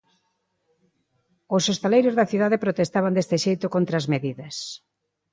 [1.55, 4.55] Os hostaleiros da cidade protestaban deste xeito contra as medidas.